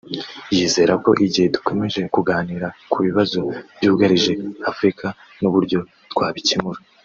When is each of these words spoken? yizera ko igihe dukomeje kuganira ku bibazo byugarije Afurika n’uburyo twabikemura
yizera 0.55 0.93
ko 1.03 1.09
igihe 1.25 1.47
dukomeje 1.55 2.01
kuganira 2.15 2.67
ku 2.91 2.97
bibazo 3.05 3.39
byugarije 3.77 4.33
Afurika 4.71 5.07
n’uburyo 5.41 5.79
twabikemura 6.13 6.79